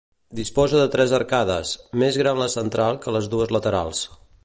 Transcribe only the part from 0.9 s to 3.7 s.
tres arcades, més gran la central que les dues